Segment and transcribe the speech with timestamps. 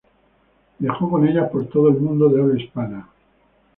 [0.79, 3.07] Viajó con ella por todo el mundo de habla hispana.